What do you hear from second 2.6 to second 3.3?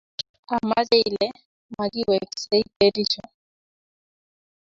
kericho